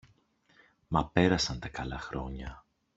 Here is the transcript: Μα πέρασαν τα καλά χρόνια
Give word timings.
Μα 0.87 1.07
πέρασαν 1.09 1.59
τα 1.59 1.69
καλά 1.69 1.97
χρόνια 1.99 2.63